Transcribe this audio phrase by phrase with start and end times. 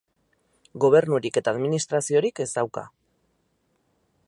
[0.85, 2.87] Gobernurik eta administraziorik ez dauka.